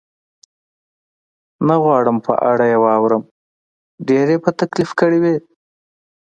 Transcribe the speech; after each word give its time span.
نه 1.67 1.75
غواړم 1.83 2.17
په 2.25 2.33
اړه 2.51 2.65
یې 2.71 2.77
واورم، 2.83 3.23
ډېر 4.07 4.25
یې 4.33 4.37
په 4.43 4.51
تکلیف 4.61 4.91
کړی 4.99 5.17
وې؟ 5.23 5.35